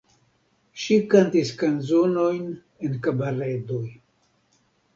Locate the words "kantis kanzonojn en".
1.11-2.99